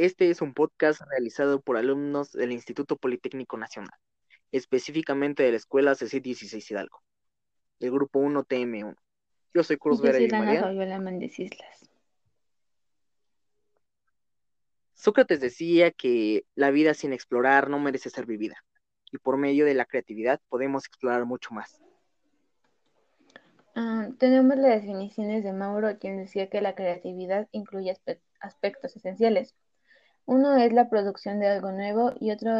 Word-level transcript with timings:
Este 0.00 0.30
es 0.30 0.40
un 0.40 0.54
podcast 0.54 1.02
realizado 1.10 1.60
por 1.60 1.76
alumnos 1.76 2.32
del 2.32 2.52
Instituto 2.52 2.96
Politécnico 2.96 3.58
Nacional, 3.58 3.92
específicamente 4.50 5.42
de 5.42 5.50
la 5.50 5.58
Escuela 5.58 5.94
CC 5.94 6.20
16 6.20 6.70
Hidalgo, 6.70 7.02
el 7.80 7.90
grupo 7.90 8.18
1 8.18 8.44
TM1. 8.44 8.96
Yo 9.52 9.62
soy 9.62 9.76
Cruz 9.76 10.00
Vera 10.00 10.18
y 10.18 10.26
María. 10.30 10.62
Fabiola 10.62 10.98
Méndez 11.00 11.38
Islas. 11.38 11.90
Sócrates 14.94 15.38
decía 15.38 15.90
que 15.90 16.46
la 16.54 16.70
vida 16.70 16.94
sin 16.94 17.12
explorar 17.12 17.68
no 17.68 17.78
merece 17.78 18.08
ser 18.08 18.24
vivida, 18.24 18.64
y 19.12 19.18
por 19.18 19.36
medio 19.36 19.66
de 19.66 19.74
la 19.74 19.84
creatividad 19.84 20.40
podemos 20.48 20.86
explorar 20.86 21.26
mucho 21.26 21.52
más. 21.52 21.78
Ah, 23.74 24.08
tenemos 24.18 24.56
las 24.56 24.80
definiciones 24.80 25.44
de 25.44 25.52
Mauro, 25.52 25.98
quien 25.98 26.16
decía 26.16 26.48
que 26.48 26.62
la 26.62 26.74
creatividad 26.74 27.48
incluye 27.52 27.92
aspe- 27.94 28.22
aspectos 28.40 28.96
esenciales. 28.96 29.54
Uno 30.30 30.56
es 30.56 30.72
la 30.72 30.88
producción 30.88 31.40
de 31.40 31.48
algo 31.48 31.72
nuevo 31.72 32.12
y 32.20 32.30
otro 32.30 32.52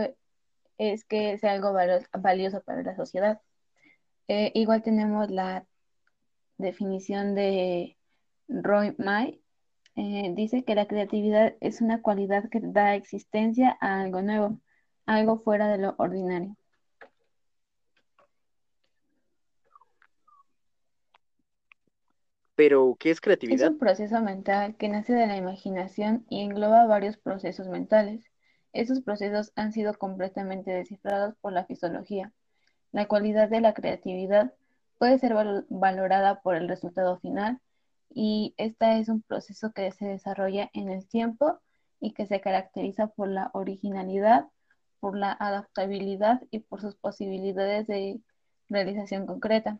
es 0.77 1.05
que 1.05 1.39
sea 1.39 1.53
algo 1.53 1.73
valioso 1.73 2.63
para 2.63 2.83
la 2.83 2.97
sociedad. 2.97 3.41
Eh, 4.27 4.51
igual 4.57 4.83
tenemos 4.83 5.31
la 5.31 5.65
definición 6.59 7.37
de 7.37 7.97
Roy 8.49 8.97
May. 8.99 9.41
Eh, 9.95 10.33
dice 10.35 10.65
que 10.65 10.75
la 10.75 10.89
creatividad 10.89 11.55
es 11.61 11.81
una 11.81 12.03
cualidad 12.03 12.49
que 12.51 12.59
da 12.61 12.97
existencia 12.97 13.79
a 13.81 14.01
algo 14.01 14.21
nuevo, 14.21 14.59
algo 15.07 15.39
fuera 15.39 15.69
de 15.69 15.79
lo 15.79 15.95
ordinario. 15.99 16.57
Pero, 22.61 22.95
¿qué 23.01 23.09
es 23.09 23.17
Es 23.17 23.21
creatividad? 23.23 23.71
un 23.71 23.79
proceso 23.79 24.21
mental 24.21 24.77
que 24.77 24.91
nace 24.91 25.15
de 25.15 25.27
la 25.27 25.39
imaginación 25.39 26.27
y 26.29 26.43
engloba 26.43 26.85
varios 26.85 27.17
procesos 27.17 27.69
mentales. 27.69 28.23
Esos 28.75 29.01
procesos 29.01 29.51
han 29.57 29.73
sido 29.73 29.95
completamente 29.95 30.71
descifrados 30.71 31.35
por 31.41 31.55
la 31.55 31.65
fisiología. 31.65 32.35
La 32.93 33.09
cualidad 33.09 33.49
de 33.49 33.63
la 33.63 33.73
creatividad 33.73 34.53
puede 34.99 35.19
ser 35.19 35.33
valo- 35.33 35.65
valorada 35.71 36.43
por 36.43 36.55
el 36.55 36.69
resultado 36.69 37.19
final 37.21 37.59
y 38.11 38.53
esta 38.59 38.99
es 38.99 39.09
un 39.09 39.23
proceso 39.23 39.73
que 39.73 39.91
se 39.93 40.05
desarrolla 40.05 40.69
en 40.75 40.91
el 40.91 41.09
tiempo 41.09 41.61
y 41.99 42.13
que 42.13 42.27
se 42.27 42.43
caracteriza 42.43 43.07
por 43.07 43.29
la 43.29 43.49
originalidad, 43.55 44.49
por 45.01 45.17
la 45.17 45.33
adaptabilidad 45.33 46.43
y 46.51 46.59
por 46.59 46.83
sus 46.83 46.95
posibilidades 46.95 47.87
de 47.87 48.21
realización 48.69 49.25
concreta. 49.25 49.79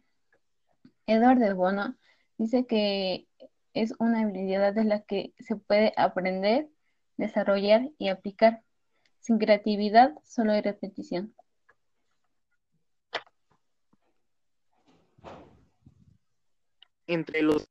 Edward 1.07 1.41
de 1.41 1.53
Bono 1.53 1.97
dice 2.41 2.67
que 2.67 3.29
es 3.75 3.93
una 3.99 4.23
habilidad 4.23 4.73
de 4.73 4.85
la 4.85 5.03
que 5.03 5.35
se 5.39 5.57
puede 5.57 5.93
aprender, 5.99 6.71
desarrollar 7.19 7.91
y 7.99 8.09
aplicar. 8.09 8.63
Sin 9.21 9.39
creatividad 9.39 10.15
solo 10.25 10.53
hay 10.53 10.63
repetición. 10.63 11.35
Entre 17.07 17.43
los 17.43 17.69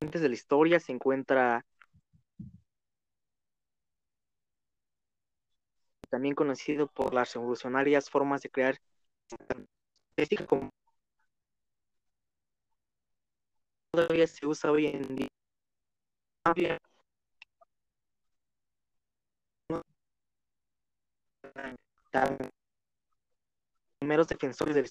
de 0.00 0.28
la 0.28 0.34
historia 0.34 0.80
se 0.80 0.92
encuentra 0.92 1.66
también 6.08 6.34
conocido 6.34 6.86
por 6.86 7.12
las 7.12 7.34
revolucionarias 7.34 8.08
formas 8.08 8.40
de 8.40 8.48
crear 8.48 8.78
como 10.48 10.70
todavía 13.96 14.26
se 14.26 14.46
usa 14.46 14.70
hoy 14.70 14.86
en 14.86 15.16
día 15.16 15.28
primeros 23.98 24.28
defensores 24.28 24.74
del 24.74 24.88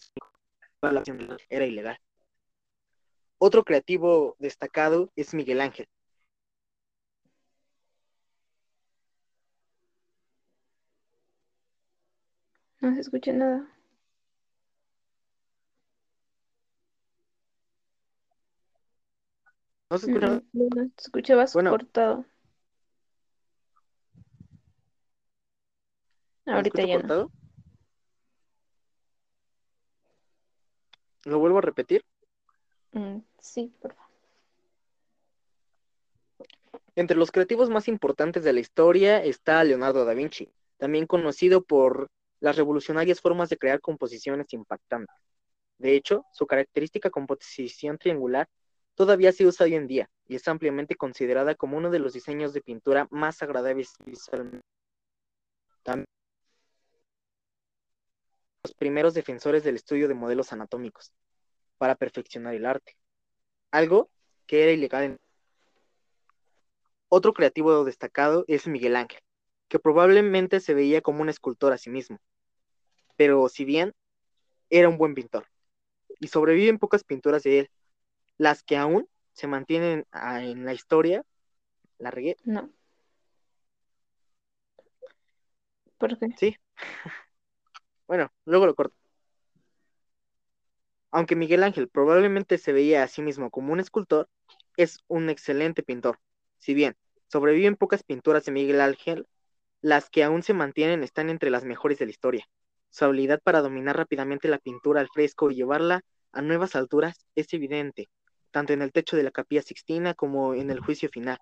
la 0.82 1.04
era 1.50 1.66
ilegal. 1.66 1.98
Otro 3.38 3.64
creativo 3.64 4.36
destacado 4.40 5.12
es 5.16 5.34
Miguel 5.34 5.62
Ángel. 5.62 5.88
No 12.82 12.94
se 12.94 13.02
escucha 13.02 13.32
nada. 13.34 13.75
¿No 19.90 19.98
se 19.98 20.08
escucha? 20.08 20.28
Mm, 20.28 20.42
no, 20.54 20.90
te 20.90 21.04
escuchabas 21.04 21.54
Bueno. 21.54 21.70
cortado. 21.72 22.26
¿Me 26.46 26.54
Ahorita 26.54 26.84
ya 26.84 27.00
no. 27.00 27.32
¿Lo 31.26 31.40
vuelvo 31.40 31.58
a 31.58 31.62
repetir? 31.62 32.04
Mm, 32.94 33.20
sí, 33.40 33.74
por 33.82 33.94
favor. 33.94 34.06
Entre 36.96 37.18
los 37.18 37.32
creativos 37.32 37.70
más 37.70 37.88
importantes 37.88 38.44
de 38.44 38.54
la 38.54 38.60
historia 38.60 39.24
está 39.24 39.64
Leonardo 39.64 40.06
da 40.06 40.14
Vinci, 40.14 40.50
también 40.78 41.08
conocido 41.08 41.64
por 41.64 42.10
las 42.40 42.56
revolucionarias 42.56 43.22
formas 43.22 43.50
de 43.50 43.58
crear 43.58 43.82
composiciones 43.82 44.54
impactantes. 44.54 45.16
De 45.78 45.96
hecho, 45.96 46.26
su 46.32 46.48
característica 46.48 47.10
composición 47.10 47.98
triangular 47.98 48.48
todavía 48.96 49.32
se 49.32 49.46
usa 49.46 49.66
hoy 49.66 49.76
en 49.76 49.88
día 49.88 50.10
y 50.28 50.36
es 50.36 50.48
ampliamente 50.48 50.96
considerada 50.96 51.56
como 51.56 51.78
uno 51.78 51.92
de 51.92 52.00
los 52.00 52.14
diseños 52.14 52.54
de 52.54 52.62
pintura 52.62 53.08
más 53.12 53.42
agradables 53.44 53.94
visualmente. 54.06 54.66
Los 58.64 58.74
primeros 58.74 59.14
defensores 59.14 59.64
del 59.64 59.76
estudio 59.76 60.08
de 60.08 60.16
modelos 60.16 60.52
anatómicos 60.52 61.14
para 61.78 61.96
perfeccionar 61.96 62.56
el 62.56 62.66
arte, 62.66 62.98
algo 63.70 64.10
que 64.48 64.64
era 64.64 64.72
ilegal 64.72 65.04
en 65.04 65.20
otro 67.10 67.34
creativo 67.34 67.84
destacado 67.86 68.46
es 68.48 68.68
Miguel 68.68 68.96
Ángel, 68.96 69.22
que 69.68 69.78
probablemente 69.78 70.60
se 70.60 70.74
veía 70.74 71.02
como 71.02 71.22
un 71.22 71.30
escultor 71.30 71.74
a 71.74 71.78
sí 71.78 71.90
mismo, 71.92 72.20
pero 73.16 73.48
si 73.50 73.66
bien 73.66 73.94
era 74.70 74.90
un 74.90 74.98
buen 74.98 75.14
pintor, 75.14 75.46
y 76.20 76.28
sobreviven 76.28 76.80
pocas 76.80 77.04
pinturas 77.04 77.44
de 77.44 77.60
él, 77.60 77.70
las 78.38 78.64
que 78.64 78.78
aún 78.78 79.08
se 79.34 79.48
mantienen 79.48 80.06
ah, 80.12 80.44
en 80.44 80.66
la 80.66 80.74
historia, 80.74 81.24
la 81.98 82.12
regué, 82.12 82.38
No. 82.44 82.72
¿Por 85.98 86.18
qué? 86.20 86.28
sí, 86.38 86.58
bueno, 88.08 88.32
luego 88.46 88.66
lo 88.66 88.76
corto. 88.76 88.96
Aunque 91.12 91.36
Miguel 91.36 91.64
Ángel 91.64 91.88
probablemente 91.88 92.58
se 92.58 92.74
veía 92.74 93.04
a 93.04 93.08
sí 93.08 93.22
mismo 93.22 93.50
como 93.50 93.72
un 93.72 93.80
escultor, 93.80 94.30
es 94.76 95.00
un 95.08 95.30
excelente 95.30 95.82
pintor. 95.82 96.20
Si 96.58 96.74
bien 96.74 96.98
sobreviven 97.28 97.76
pocas 97.78 98.04
pinturas 98.04 98.46
de 98.46 98.52
Miguel 98.52 98.82
Ángel, 98.82 99.28
las 99.82 100.10
que 100.10 100.24
aún 100.24 100.44
se 100.44 100.54
mantienen 100.54 101.04
están 101.04 101.30
entre 101.30 101.50
las 101.50 101.64
mejores 101.64 102.00
de 102.00 102.06
la 102.06 102.12
historia. 102.12 102.46
Su 102.90 103.06
habilidad 103.06 103.42
para 103.42 103.62
dominar 103.62 103.98
rápidamente 103.98 104.48
la 104.48 104.58
pintura 104.58 105.02
al 105.02 105.10
fresco 105.10 105.52
y 105.52 105.56
llevarla 105.56 106.02
a 106.32 106.42
nuevas 106.42 106.76
alturas 106.76 107.26
es 107.36 107.54
evidente, 107.54 108.10
tanto 108.56 108.72
en 108.72 108.82
el 108.82 108.94
techo 108.94 109.18
de 109.18 109.24
la 109.24 109.32
Capilla 109.32 109.62
Sixtina 109.62 110.14
como 110.14 110.54
en 110.54 110.72
el 110.72 110.80
juicio 110.80 111.10
final, 111.10 111.40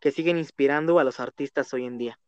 que 0.00 0.10
siguen 0.10 0.38
inspirando 0.38 0.98
a 0.98 1.04
los 1.04 1.20
artistas 1.20 1.72
hoy 1.72 1.84
en 1.84 1.98
día. 1.98 2.18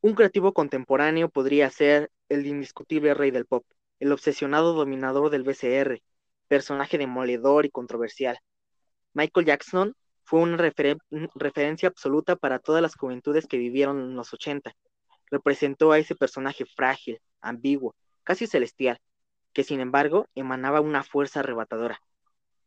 Un 0.00 0.16
creativo 0.16 0.52
contemporáneo 0.52 1.28
podría 1.28 1.70
ser 1.70 2.10
el 2.28 2.44
indiscutible 2.44 3.14
rey 3.14 3.30
del 3.30 3.46
pop, 3.46 3.64
el 4.00 4.10
obsesionado 4.10 4.72
dominador 4.72 5.30
del 5.30 5.44
BCR, 5.44 6.02
personaje 6.48 6.98
demoledor 6.98 7.66
y 7.66 7.70
controversial. 7.70 8.40
Michael 9.12 9.46
Jackson 9.46 9.94
fue 10.24 10.40
una 10.40 10.56
refer 10.56 10.98
referencia 11.36 11.88
absoluta 11.88 12.34
para 12.34 12.58
todas 12.58 12.82
las 12.82 12.96
juventudes 12.96 13.46
que 13.46 13.58
vivieron 13.58 14.00
en 14.00 14.16
los 14.16 14.34
80. 14.34 14.74
Representó 15.30 15.92
a 15.92 16.00
ese 16.00 16.16
personaje 16.16 16.64
frágil, 16.66 17.20
ambiguo, 17.40 17.94
casi 18.24 18.48
celestial, 18.48 18.98
que 19.52 19.62
sin 19.62 19.78
embargo 19.78 20.26
emanaba 20.34 20.80
una 20.80 21.04
fuerza 21.04 21.38
arrebatadora, 21.38 22.00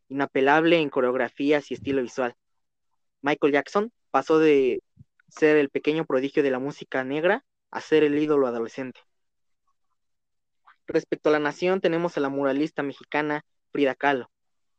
inapelable 0.10 0.78
en 0.80 0.90
coreografías 0.90 1.70
y 1.72 1.76
estilo 1.76 2.02
visual. 2.02 2.36
Michael 3.22 3.54
Jackson 3.54 3.92
pasó 4.12 4.40
de 4.40 4.82
ser 5.28 5.58
el 5.58 5.70
pequeño 5.70 6.06
prodigio 6.06 6.44
de 6.44 6.52
la 6.52 6.60
música 6.60 7.04
negra 7.04 7.44
a 7.72 7.82
ser 7.82 8.04
el 8.04 8.18
ídolo 8.18 8.48
adolescente. 8.48 9.02
Respecto 10.88 11.30
a 11.30 11.34
la 11.34 11.40
nación, 11.40 11.82
tenemos 11.82 12.16
a 12.18 12.22
la 12.22 12.30
muralista 12.30 12.82
mexicana 12.82 13.44
Frida 13.72 13.94
Kahlo, 13.94 14.30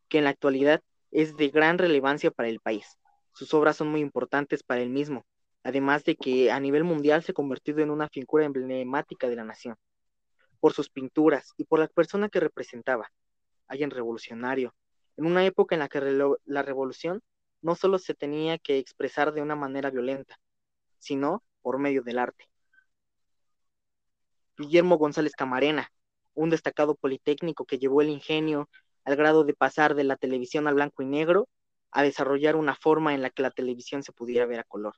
que 0.08 0.18
en 0.18 0.24
la 0.24 0.30
actualidad 0.30 0.82
es 1.10 1.36
de 1.36 1.48
gran 1.48 1.76
relevancia 1.78 2.30
para 2.30 2.48
el 2.48 2.60
país. 2.60 2.96
Sus 3.32 3.52
obras 3.52 3.76
son 3.76 3.88
muy 3.88 4.00
importantes 4.00 4.62
para 4.62 4.80
él 4.80 4.88
mismo, 4.88 5.26
además 5.62 6.04
de 6.04 6.16
que 6.16 6.50
a 6.50 6.60
nivel 6.60 6.84
mundial 6.84 7.22
se 7.22 7.32
ha 7.32 7.34
convertido 7.34 7.80
en 7.80 7.90
una 7.90 8.08
figura 8.08 8.46
emblemática 8.46 9.28
de 9.28 9.36
la 9.36 9.44
nación, 9.44 9.76
por 10.60 10.72
sus 10.72 10.88
pinturas 10.88 11.52
y 11.56 11.64
por 11.64 11.80
la 11.80 11.88
persona 11.88 12.28
que 12.30 12.40
representaba, 12.40 13.10
alguien 13.66 13.90
revolucionario, 13.90 14.74
en 15.18 15.26
una 15.26 15.44
época 15.44 15.74
en 15.74 15.80
la 15.80 15.88
que 15.88 16.00
la 16.44 16.62
revolución 16.62 17.22
no 17.60 17.74
solo 17.74 17.98
se 17.98 18.14
tenía 18.14 18.56
que 18.56 18.78
expresar 18.78 19.32
de 19.32 19.42
una 19.42 19.56
manera 19.56 19.90
violenta, 19.90 20.38
sino 20.98 21.42
por 21.60 21.78
medio 21.78 22.02
del 22.02 22.20
arte. 22.20 22.48
Guillermo 24.56 24.96
González 24.96 25.32
Camarena, 25.32 25.90
un 26.34 26.50
destacado 26.50 26.94
politécnico 26.94 27.64
que 27.64 27.78
llevó 27.78 28.00
el 28.00 28.10
ingenio 28.10 28.70
al 29.04 29.16
grado 29.16 29.42
de 29.42 29.54
pasar 29.54 29.96
de 29.96 30.04
la 30.04 30.16
televisión 30.16 30.68
al 30.68 30.74
blanco 30.74 31.02
y 31.02 31.06
negro 31.06 31.48
a 31.90 32.04
desarrollar 32.04 32.54
una 32.54 32.76
forma 32.76 33.12
en 33.12 33.22
la 33.22 33.30
que 33.30 33.42
la 33.42 33.50
televisión 33.50 34.04
se 34.04 34.12
pudiera 34.12 34.46
ver 34.46 34.60
a 34.60 34.64
color, 34.64 34.94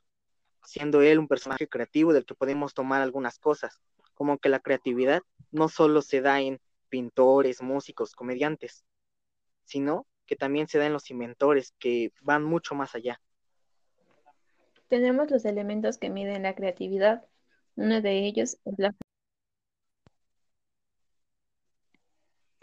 siendo 0.63 1.01
él 1.01 1.17
un 1.17 1.27
personaje 1.27 1.67
creativo 1.67 2.13
del 2.13 2.25
que 2.25 2.35
podemos 2.35 2.75
tomar 2.75 3.01
algunas 3.01 3.39
cosas, 3.39 3.79
como 4.13 4.37
que 4.37 4.49
la 4.49 4.59
creatividad 4.59 5.23
no 5.49 5.67
solo 5.67 6.03
se 6.03 6.21
da 6.21 6.41
en 6.41 6.59
pintores, 6.89 7.63
músicos, 7.63 8.13
comediantes, 8.13 8.85
sino 9.63 10.05
que 10.31 10.37
también 10.37 10.69
se 10.69 10.77
da 10.77 10.85
en 10.85 10.93
los 10.93 11.11
inventores, 11.11 11.73
que 11.77 12.13
van 12.21 12.41
mucho 12.41 12.73
más 12.73 12.95
allá. 12.95 13.19
Tenemos 14.87 15.29
los 15.29 15.43
elementos 15.43 15.97
que 15.97 16.09
miden 16.09 16.43
la 16.43 16.55
creatividad. 16.55 17.27
Uno 17.75 17.99
de 17.99 18.25
ellos 18.25 18.57
es 18.63 18.73
la... 18.77 18.95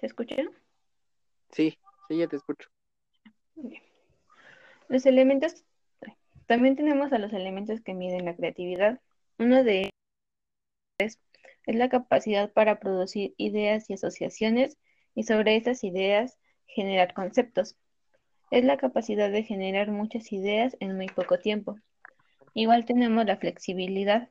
¿Se 0.01 0.07
escucha? 0.07 0.37
Sí, 1.51 1.79
sí, 2.09 2.17
ya 2.17 2.27
te 2.27 2.37
escucho. 2.37 2.71
Los 4.89 5.05
elementos, 5.05 5.63
también 6.47 6.75
tenemos 6.75 7.13
a 7.13 7.19
los 7.19 7.35
elementos 7.35 7.83
que 7.83 7.93
miden 7.93 8.25
la 8.25 8.35
creatividad. 8.35 8.99
Uno 9.39 9.63
de 9.63 9.81
ellos 9.81 9.93
es, 11.01 11.21
es 11.67 11.77
la 11.77 11.91
capacidad 11.91 12.51
para 12.51 12.81
producir 12.81 13.35
ideas 13.37 13.91
y 13.91 13.93
asociaciones 13.93 14.79
y 15.15 15.25
sobre 15.25 15.57
esas 15.57 15.85
ideas 15.85 16.39
generar 16.69 17.13
conceptos. 17.15 17.77
Es 18.51 18.65
la 18.65 18.77
capacidad 18.77 19.31
de 19.31 19.43
generar 19.43 19.91
muchas 19.91 20.33
ideas 20.33 20.77
en 20.81 20.97
muy 20.97 21.09
poco 21.09 21.39
tiempo. 21.39 21.77
Igual 22.55 22.85
tenemos 22.85 23.27
la 23.27 23.37
flexibilidad. 23.37 24.31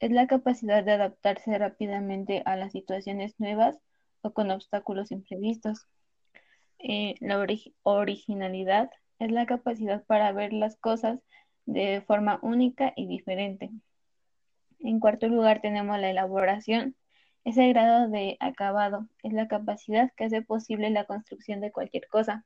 Es 0.00 0.10
la 0.10 0.26
capacidad 0.26 0.84
de 0.84 0.92
adaptarse 0.92 1.56
rápidamente 1.56 2.42
a 2.44 2.56
las 2.56 2.72
situaciones 2.72 3.34
nuevas 3.38 3.78
o 4.20 4.32
con 4.32 4.50
obstáculos 4.50 5.12
imprevistos. 5.12 5.86
Eh, 6.78 7.14
la 7.20 7.44
originalidad 7.82 8.90
es 9.18 9.30
la 9.30 9.46
capacidad 9.46 10.04
para 10.04 10.32
ver 10.32 10.52
las 10.52 10.76
cosas 10.76 11.20
de 11.66 12.02
forma 12.06 12.38
única 12.42 12.92
y 12.96 13.06
diferente. 13.06 13.70
En 14.80 15.00
cuarto 15.00 15.28
lugar 15.28 15.60
tenemos 15.62 15.98
la 15.98 16.10
elaboración. 16.10 16.94
Es 17.44 17.58
el 17.58 17.74
grado 17.74 18.08
de 18.08 18.36
acabado, 18.40 19.06
es 19.22 19.32
la 19.32 19.48
capacidad 19.48 20.10
que 20.16 20.24
hace 20.24 20.42
posible 20.42 20.90
la 20.90 21.04
construcción 21.04 21.60
de 21.60 21.72
cualquier 21.72 22.08
cosa. 22.08 22.44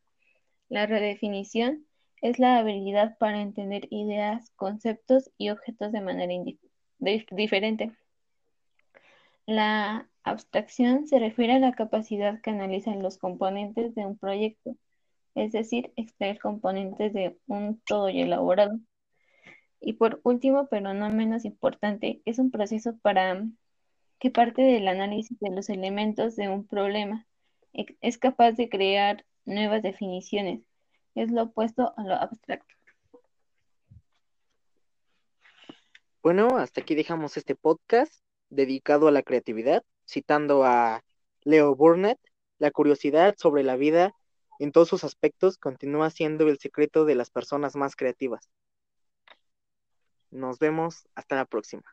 La 0.69 0.87
redefinición 0.87 1.87
es 2.21 2.39
la 2.39 2.59
habilidad 2.59 3.17
para 3.19 3.41
entender 3.41 3.87
ideas, 3.91 4.51
conceptos 4.57 5.31
y 5.39 5.51
objetos 5.51 5.93
de 5.93 6.01
manera 6.01 6.35
diferente. 6.99 7.93
La 9.47 10.09
abstracción 10.25 11.07
se 11.07 11.19
refiere 11.19 11.55
a 11.55 11.59
la 11.59 11.73
capacidad 11.73 12.41
que 12.41 12.51
analizan 12.51 13.03
los 13.03 13.19
componentes 13.19 13.95
de 13.95 14.05
un 14.05 14.19
proyecto, 14.19 14.77
es 15.35 15.53
decir, 15.53 15.93
extraer 15.97 16.39
componentes 16.41 17.13
de 17.13 17.39
un 17.47 17.81
todo 17.81 18.09
elaborado. 18.09 18.79
Y 19.81 19.95
por 19.95 20.21
último, 20.25 20.67
pero 20.69 20.93
no 20.93 21.09
menos 21.11 21.45
importante, 21.45 22.21
es 22.25 22.39
un 22.39 22.51
proceso 22.51 22.99
para 22.99 23.45
que 24.19 24.31
parte 24.31 24.63
del 24.63 24.89
análisis 24.89 25.39
de 25.41 25.51
los 25.51 25.69
elementos 25.69 26.37
de 26.37 26.49
un 26.49 26.67
problema. 26.67 27.27
Es 28.01 28.19
capaz 28.19 28.53
de 28.53 28.69
crear 28.69 29.25
nuevas 29.45 29.83
definiciones. 29.83 30.63
Es 31.15 31.31
lo 31.31 31.45
opuesto 31.45 31.95
a 31.97 32.03
lo 32.03 32.15
abstracto. 32.15 32.75
Bueno, 36.23 36.59
hasta 36.59 36.81
aquí 36.81 36.95
dejamos 36.95 37.37
este 37.37 37.55
podcast 37.55 38.13
dedicado 38.51 39.09
a 39.09 39.13
la 39.13 39.23
creatividad, 39.23 39.85
citando 40.07 40.65
a 40.65 41.05
Leo 41.43 41.75
Burnett. 41.77 42.19
La 42.59 42.71
curiosidad 42.73 43.37
sobre 43.39 43.63
la 43.63 43.77
vida 43.77 44.15
en 44.59 44.73
todos 44.73 44.89
sus 44.89 45.05
aspectos 45.05 45.59
continúa 45.59 46.11
siendo 46.11 46.49
el 46.49 46.59
secreto 46.59 47.05
de 47.05 47.15
las 47.15 47.31
personas 47.31 47.77
más 47.77 47.95
creativas. 47.95 48.51
Nos 50.31 50.59
vemos 50.59 51.09
hasta 51.15 51.37
la 51.37 51.45
próxima. 51.45 51.85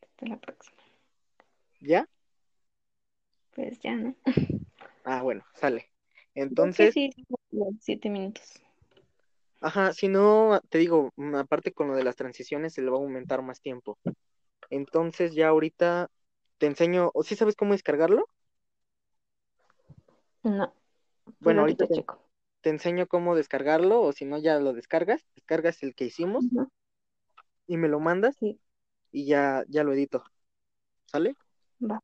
Hasta 0.00 0.26
la 0.26 0.38
próxima. 0.38 0.91
¿Ya? 1.82 2.08
Pues 3.54 3.80
ya, 3.80 3.96
¿no? 3.96 4.14
Ah, 5.04 5.22
bueno, 5.22 5.44
sale. 5.54 5.90
Entonces. 6.34 6.94
Sí, 6.94 7.10
siete 7.80 8.08
minutos. 8.08 8.62
Ajá, 9.60 9.92
si 9.92 10.08
no, 10.08 10.60
te 10.70 10.78
digo, 10.78 11.10
mm, 11.16 11.34
aparte 11.34 11.72
con 11.72 11.88
lo 11.88 11.94
de 11.94 12.04
las 12.04 12.16
transiciones 12.16 12.72
se 12.72 12.82
le 12.82 12.90
va 12.90 12.98
a 12.98 13.00
aumentar 13.00 13.42
más 13.42 13.60
tiempo. 13.60 13.98
Entonces 14.70 15.34
ya 15.34 15.48
ahorita 15.48 16.08
te 16.58 16.66
enseño, 16.66 17.10
¿o 17.14 17.22
sí 17.24 17.36
sabes 17.36 17.56
cómo 17.56 17.72
descargarlo? 17.72 18.28
No. 20.44 20.72
Bueno, 21.40 21.60
ahorita 21.60 21.86
te, 22.62 22.70
enseño 22.70 23.06
cómo 23.06 23.34
descargarlo, 23.34 24.00
o 24.00 24.12
si 24.12 24.24
no 24.24 24.38
ya 24.38 24.58
lo 24.58 24.72
descargas, 24.72 25.24
descargas 25.34 25.82
el 25.82 25.94
que 25.94 26.04
hicimos 26.04 26.44
y 27.66 27.76
me 27.76 27.88
lo 27.88 28.00
mandas 28.00 28.36
sí. 28.36 28.60
y 29.10 29.26
ya, 29.26 29.64
ya 29.68 29.84
lo 29.84 29.92
edito. 29.92 30.24
¿Sale? 31.06 31.36
Va. 31.82 32.00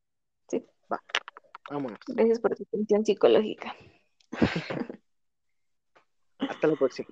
Sí. 0.49 0.65
Va. 0.93 1.01
Vámonos. 1.71 1.99
Gracias 2.07 2.41
por 2.41 2.55
tu 2.57 2.65
atención 2.65 3.05
psicológica. 3.05 3.75
Hasta 6.39 6.67
la 6.67 6.77
próxima. 6.77 7.09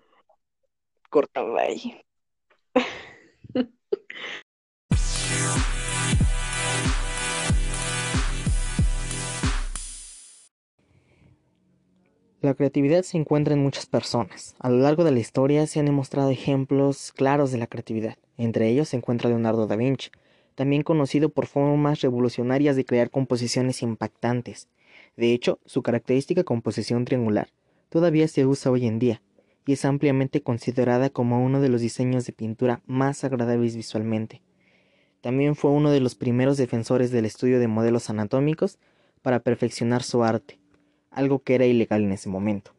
Corta. 1.11 1.43
Bye. 1.43 2.05
La 12.41 12.55
creatividad 12.55 13.03
se 13.03 13.19
encuentra 13.19 13.55
en 13.55 13.63
muchas 13.63 13.87
personas. 13.87 14.55
A 14.61 14.71
lo 14.71 14.77
largo 14.79 15.03
de 15.05 15.11
la 15.11 15.19
historia 15.19 15.67
se 15.67 15.81
han 15.81 15.87
demostrado 15.87 16.31
ejemplos 16.31 17.11
claros 17.13 17.51
de 17.51 17.59
la 17.59 17.67
creatividad. 17.67 18.19
Entre 18.37 18.69
ellos 18.69 18.91
se 18.91 18.97
encuentra 18.97 19.29
Leonardo 19.29 19.67
da 19.67 19.75
Vinci, 19.75 20.11
también 20.57 20.83
conocido 20.83 21.29
por 21.29 21.47
formas 21.47 22.01
revolucionarias 22.01 22.75
de 22.75 22.85
crear 22.85 23.11
composiciones 23.11 23.83
impactantes. 23.83 24.69
De 25.17 25.33
hecho, 25.33 25.61
su 25.65 25.83
característica 25.83 26.43
composición 26.43 27.05
triangular 27.05 27.49
todavía 27.89 28.27
se 28.27 28.45
usa 28.45 28.73
hoy 28.73 28.89
en 28.89 28.99
día 28.99 29.23
y 29.65 29.75
es 29.75 29.85
ampliamente 29.85 30.43
considerada 30.43 31.11
como 31.11 31.45
uno 31.45 31.61
de 31.61 31.69
los 31.69 31.81
diseños 31.81 32.27
de 32.27 32.33
pintura 32.33 32.83
más 32.87 33.23
agradables 33.23 33.77
visualmente. 33.77 34.43
También 35.21 35.55
fue 35.55 35.71
uno 35.71 35.93
de 35.93 36.01
los 36.01 36.17
primeros 36.17 36.57
defensores 36.57 37.13
del 37.13 37.25
estudio 37.25 37.61
de 37.61 37.69
modelos 37.69 38.11
anatómicos 38.11 38.79
para 39.23 39.39
perfeccionar 39.39 40.03
su 40.03 40.25
arte 40.25 40.59
algo 41.17 41.41
que 41.41 41.55
era 41.55 41.67
ilegal 41.67 42.05
en 42.05 42.13
ese 42.13 42.29
momento. 42.29 42.73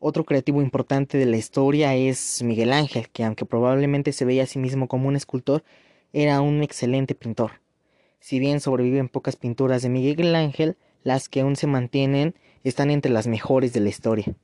Otro 0.00 0.24
creativo 0.24 0.60
importante 0.60 1.16
de 1.16 1.26
la 1.26 1.36
historia 1.36 1.94
es 1.94 2.42
Miguel 2.42 2.72
Ángel, 2.72 3.08
que 3.10 3.22
aunque 3.24 3.44
probablemente 3.44 4.12
se 4.12 4.24
veía 4.24 4.42
a 4.42 4.46
sí 4.46 4.58
mismo 4.58 4.88
como 4.88 5.08
un 5.08 5.16
escultor, 5.16 5.62
era 6.12 6.40
un 6.40 6.62
excelente 6.62 7.14
pintor. 7.14 7.60
Si 8.20 8.38
bien 8.38 8.60
sobreviven 8.60 9.08
pocas 9.08 9.36
pinturas 9.36 9.82
de 9.82 9.88
Miguel 9.88 10.34
Ángel, 10.34 10.76
las 11.02 11.28
que 11.28 11.40
aún 11.40 11.56
se 11.56 11.66
mantienen 11.66 12.34
están 12.64 12.90
entre 12.90 13.10
las 13.10 13.26
mejores 13.26 13.72
de 13.72 13.80
la 13.80 13.88
historia. 13.88 14.34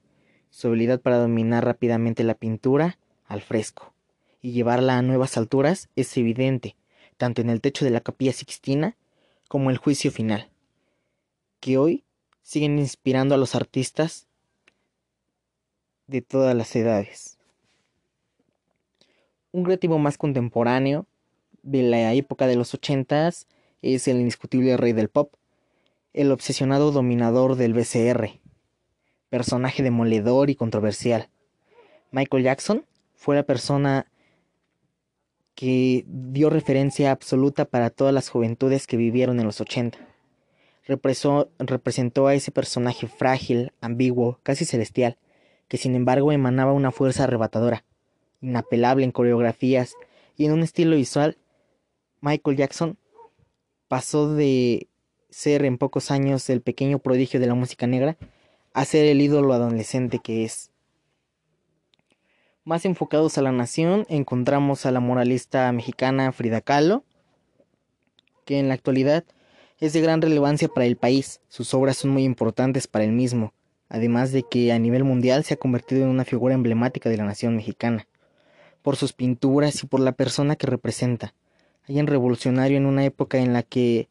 Su 0.51 0.69
habilidad 0.69 1.01
para 1.01 1.19
dominar 1.19 1.65
rápidamente 1.65 2.25
la 2.25 2.35
pintura 2.35 2.99
al 3.27 3.43
fresco 3.43 3.93
y 4.41 4.53
llevarla 4.53 4.97
a 4.97 5.03
nuevas 5.03 5.37
alturas 5.37 5.89
es 5.97 6.17
evidente, 6.17 6.77
tanto 7.17 7.43
en 7.43 7.51
el 7.51 7.61
techo 7.61 7.85
de 7.85 7.91
la 7.91 8.01
capilla 8.01 8.33
sixtina 8.33 8.97
como 9.49 9.71
el 9.71 9.77
juicio 9.77 10.11
final 10.11 10.51
que 11.61 11.79
hoy 11.79 12.05
siguen 12.43 12.79
inspirando 12.79 13.35
a 13.35 13.39
los 13.39 13.57
artistas 13.57 14.29
de 16.07 16.23
todas 16.23 16.55
las 16.55 16.75
edades. 16.77 17.39
Un 19.51 19.65
creativo 19.65 19.99
más 19.99 20.17
contemporáneo 20.17 21.07
de 21.67 21.83
la 21.83 22.15
época 22.15 22.47
de 22.47 22.57
los 22.57 22.73
ochentas 22.75 23.47
es 23.83 24.09
el 24.09 24.19
indiscutible 24.19 24.77
rey 24.77 24.93
del 24.93 25.09
pop, 25.09 25.35
el 26.15 26.33
obsesionado 26.33 26.93
dominador 26.93 27.57
del 27.57 27.75
BCR, 27.75 28.41
personaje 29.29 29.83
demoledor 29.83 30.49
y 30.49 30.55
controversial. 30.55 31.29
Michael 32.11 32.45
Jackson 32.45 32.87
fue 33.15 33.37
la 33.37 33.43
persona 33.43 34.07
que 35.55 36.05
dio 36.07 36.51
referencia 36.51 37.11
absoluta 37.11 37.65
para 37.65 37.91
todas 37.91 38.15
las 38.15 38.29
juventudes 38.29 38.87
que 38.87 38.97
vivieron 38.97 39.41
en 39.41 39.47
los 39.47 39.61
80 39.61 39.99
representó 40.87 42.27
a 42.27 42.35
ese 42.35 42.53
personaje 42.53 43.09
frágil, 43.09 43.73
ambiguo, 43.81 44.39
casi 44.43 44.65
celestial, 44.65 45.19
que 45.69 45.79
sin 45.79 45.95
embargo 45.97 46.31
emanaba 46.33 46.73
una 46.73 46.93
fuerza 46.93 47.25
arrebatadora, 47.25 47.85
inapelable 48.41 49.05
en 49.05 49.11
coreografías 49.11 49.95
y 50.37 50.47
en 50.47 50.53
un 50.53 50.63
estilo 50.63 50.97
visual. 50.97 51.39
Michael 52.21 52.57
Jackson 52.57 52.99
pasó 53.89 54.35
de 54.35 54.89
ser 55.31 55.65
en 55.65 55.79
pocos 55.79 56.11
años 56.11 56.49
el 56.51 56.61
pequeño 56.61 56.99
prodigio 56.99 57.41
de 57.41 57.47
la 57.47 57.55
música 57.55 57.87
negra 57.87 58.17
a 58.73 58.85
ser 58.85 59.07
el 59.07 59.21
ídolo 59.21 59.53
adolescente 59.53 60.19
que 60.19 60.45
es. 60.45 60.71
Más 62.65 62.85
enfocados 62.85 63.39
a 63.39 63.43
la 63.43 63.53
nación, 63.53 64.07
encontramos 64.09 64.87
a 64.87 64.91
la 64.91 65.01
moralista 65.01 65.71
mexicana 65.73 66.33
Frida 66.33 66.61
Kahlo, 66.61 67.05
que 68.45 68.59
en 68.59 68.69
la 68.69 68.75
actualidad 68.75 69.25
es 69.79 69.93
de 69.93 70.01
gran 70.01 70.21
relevancia 70.21 70.69
para 70.69 70.87
el 70.87 70.97
país. 70.97 71.41
Sus 71.49 71.75
obras 71.75 71.99
son 71.99 72.11
muy 72.11 72.25
importantes 72.25 72.87
para 72.87 73.05
el 73.05 73.13
mismo, 73.13 73.53
además 73.89 74.33
de 74.33 74.43
que 74.43 74.73
a 74.73 74.79
nivel 74.79 75.05
mundial 75.05 75.45
se 75.45 75.55
ha 75.55 75.59
convertido 75.59 76.03
en 76.03 76.09
una 76.09 76.25
figura 76.25 76.55
emblemática 76.55 77.09
de 77.09 77.19
la 77.19 77.25
nación 77.25 77.57
mexicana, 77.57 78.09
por 78.83 78.97
sus 78.97 79.13
pinturas 79.13 79.83
y 79.83 79.87
por 79.87 80.01
la 80.01 80.13
persona 80.13 80.57
que 80.57 80.67
representa. 80.67 81.35
Alguien 81.89 82.07
revolucionario 82.07 82.77
en 82.77 82.87
una 82.87 83.05
época 83.05 83.39
en 83.39 83.53
la 83.53 83.63
que 83.63 84.09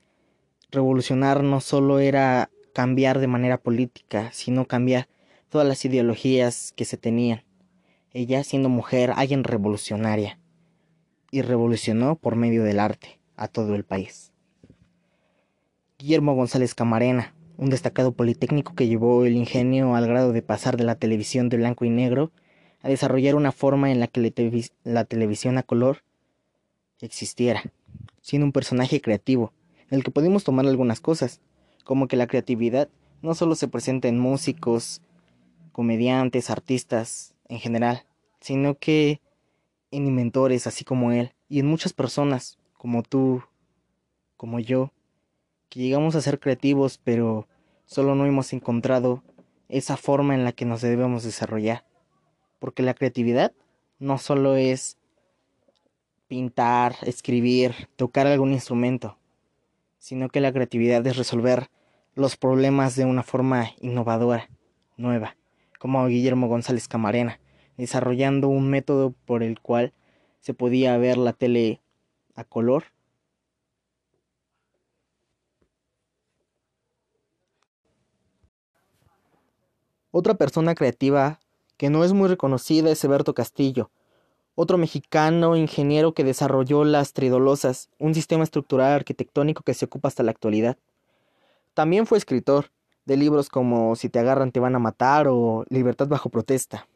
revolucionar 0.72 1.44
no 1.44 1.62
solo 1.62 2.00
era 2.00 2.50
cambiar 2.74 3.20
de 3.20 3.27
manera 3.27 3.58
política, 3.58 4.29
sino 4.32 4.65
cambiar 4.65 5.08
todas 5.50 5.67
las 5.67 5.84
ideologías 5.86 6.74
que 6.75 6.86
se 6.86 6.98
tenían 6.98 7.44
ella 8.15 8.46
siendo 8.46 8.70
mujer, 8.70 9.12
alguien 9.13 9.44
revolucionaria, 9.44 10.39
y 11.32 11.41
revolucionó 11.41 12.15
por 12.15 12.38
medio 12.38 12.63
del 12.63 12.79
arte 12.79 13.20
a 13.36 13.50
todo 13.50 13.75
el 13.75 13.84
país. 13.84 14.32
Guillermo 16.00 16.34
González 16.34 16.74
Camarena, 16.75 17.36
un 17.58 17.70
destacado 17.70 18.13
politécnico 18.13 18.74
que 18.74 18.88
llevó 18.88 19.25
el 19.25 19.36
ingenio 19.36 19.96
al 19.96 20.08
grado 20.08 20.32
de 20.32 20.41
pasar 20.41 20.77
de 20.77 20.86
la 20.86 20.96
televisión 20.96 21.50
de 21.50 21.58
blanco 21.58 21.84
y 21.84 21.89
negro 21.89 22.32
a 22.82 22.88
desarrollar 22.88 23.36
una 23.36 23.51
forma 23.51 23.91
en 23.91 24.00
la 24.00 24.08
que 24.08 24.34
la 24.86 25.03
televisión 25.03 25.58
a 25.58 25.63
color 25.63 26.03
existiera, 27.01 27.63
siendo 28.21 28.45
un 28.45 28.51
personaje 28.51 29.01
creativo, 29.01 29.53
en 29.89 29.97
el 29.97 30.03
que 30.03 30.11
podemos 30.11 30.43
tomar 30.43 30.65
algunas 30.65 30.99
cosas, 30.99 31.41
como 31.83 32.07
que 32.07 32.15
la 32.15 32.27
creatividad 32.27 32.89
no 33.21 33.35
solo 33.35 33.55
se 33.55 33.67
presenta 33.67 34.07
en 34.07 34.19
músicos, 34.19 35.01
comediantes, 35.71 36.49
artistas, 36.49 37.33
en 37.47 37.59
general, 37.59 38.05
sino 38.39 38.75
que 38.75 39.21
en 39.91 40.07
inventores 40.07 40.67
así 40.67 40.83
como 40.83 41.11
él 41.11 41.33
y 41.49 41.59
en 41.59 41.67
muchas 41.67 41.93
personas 41.93 42.57
como 42.73 43.03
tú, 43.03 43.43
como 44.37 44.59
yo, 44.59 44.91
que 45.69 45.79
llegamos 45.79 46.15
a 46.15 46.21
ser 46.21 46.39
creativos 46.39 46.99
pero 47.03 47.47
solo 47.85 48.15
no 48.15 48.25
hemos 48.25 48.53
encontrado 48.53 49.23
esa 49.69 49.97
forma 49.97 50.35
en 50.35 50.43
la 50.43 50.51
que 50.51 50.65
nos 50.65 50.81
debemos 50.81 51.23
desarrollar. 51.23 51.85
Porque 52.59 52.83
la 52.83 52.93
creatividad 52.93 53.53
no 53.99 54.17
solo 54.17 54.55
es 54.55 54.97
pintar, 56.27 56.96
escribir, 57.03 57.74
tocar 57.96 58.27
algún 58.27 58.53
instrumento, 58.53 59.17
sino 60.00 60.29
que 60.29 60.41
la 60.41 60.51
creatividad 60.51 61.05
es 61.08 61.17
resolver 61.17 61.70
los 62.13 62.38
problemas 62.38 62.96
de 62.96 63.05
una 63.05 63.24
forma 63.24 63.72
innovadora, 63.79 64.50
nueva, 64.98 65.36
como 65.79 66.05
Guillermo 66.08 66.48
González 66.48 66.88
Camarena 66.88 67.39
desarrollando 67.77 68.48
un 68.48 68.70
método 68.70 69.13
por 69.25 69.44
el 69.44 69.60
cual 69.60 69.94
se 70.39 70.53
podía 70.53 70.98
ver 70.98 71.17
la 71.17 71.34
tele 71.34 71.82
a 72.36 72.44
color. 72.44 72.86
Otra 80.12 80.36
persona 80.36 80.75
creativa 80.75 81.39
que 81.77 81.89
no 81.89 82.05
es 82.05 82.13
muy 82.13 82.29
reconocida 82.29 82.89
es 82.89 83.03
Eberto 83.03 83.34
Castillo, 83.34 83.91
otro 84.55 84.77
mexicano 84.77 85.55
ingeniero 85.55 86.13
que 86.13 86.24
desarrolló 86.24 86.83
las 86.85 87.13
tridolosas, 87.13 87.89
un 88.00 88.15
sistema 88.15 88.43
estructural 88.43 88.93
arquitectónico 88.93 89.63
que 89.63 89.74
se 89.74 89.85
ocupa 89.85 90.07
hasta 90.07 90.24
la 90.24 90.31
actualidad. 90.31 90.77
También 91.74 92.07
fue 92.07 92.17
escritor 92.17 92.71
de 93.05 93.17
libros 93.17 93.50
como 93.50 93.95
Si 93.95 94.09
te 94.09 94.19
agarran 94.19 94.51
te 94.51 94.59
van 94.59 94.75
a 94.75 94.79
matar 94.79 95.27
o 95.27 95.65
Libertad 95.69 96.07
bajo 96.07 96.29
protesta. 96.29 96.88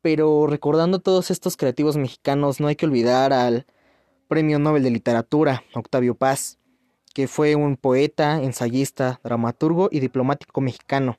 Pero 0.00 0.46
recordando 0.46 0.98
todos 0.98 1.30
estos 1.30 1.56
creativos 1.56 1.96
mexicanos, 1.96 2.60
no 2.60 2.68
hay 2.68 2.76
que 2.76 2.86
olvidar 2.86 3.32
al 3.32 3.66
Premio 4.28 4.58
Nobel 4.58 4.82
de 4.82 4.90
Literatura, 4.90 5.62
Octavio 5.74 6.14
Paz, 6.14 6.58
que 7.14 7.28
fue 7.28 7.54
un 7.54 7.76
poeta, 7.76 8.42
ensayista, 8.42 9.20
dramaturgo 9.22 9.88
y 9.90 10.00
diplomático 10.00 10.60
mexicano. 10.60 11.18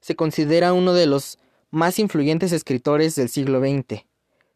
Se 0.00 0.16
considera 0.16 0.72
uno 0.72 0.94
de 0.94 1.06
los 1.06 1.38
más 1.70 1.98
influyentes 1.98 2.52
escritores 2.52 3.14
del 3.14 3.28
siglo 3.28 3.60
XX 3.60 4.04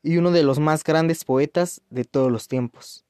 y 0.02 0.16
uno 0.16 0.30
de 0.30 0.42
los 0.42 0.58
más 0.58 0.84
grandes 0.84 1.24
poetas 1.24 1.80
de 1.90 2.04
todos 2.04 2.30
los 2.30 2.48
tiempos. 2.48 3.04